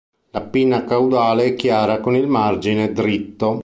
[0.31, 3.59] La pinna caudale è chiara con il margine dritto.